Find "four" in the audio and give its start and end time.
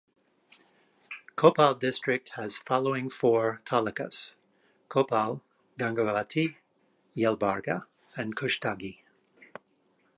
3.07-3.61